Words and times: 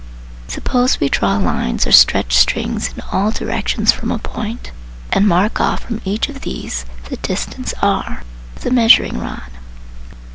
Suppose 0.47 0.99
we 0.99 1.09
draw 1.09 1.37
lines 1.37 1.85
or 1.85 1.91
stretch 1.91 2.33
strings 2.35 2.87
in 2.91 3.01
all 3.11 3.29
directions 3.29 3.91
from 3.91 4.09
a 4.09 4.17
point, 4.17 4.71
and 5.13 5.27
mark 5.27 5.61
off 5.61 5.81
from 5.83 6.01
each 6.03 6.27
of 6.27 6.41
these 6.41 6.85
the 7.09 7.17
distance 7.17 7.71
r 7.83 8.23
with 8.55 8.65
a 8.65 8.71
measuring 8.71 9.19
rod. 9.19 9.51